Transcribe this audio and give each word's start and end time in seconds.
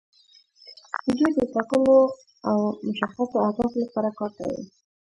دوی 1.17 1.31
د 1.37 1.39
ټاکلو 1.53 1.97
او 2.49 2.57
مشخصو 2.87 3.41
اهدافو 3.45 3.77
لپاره 3.83 4.09
کار 4.19 4.31
کوي. 4.37 4.61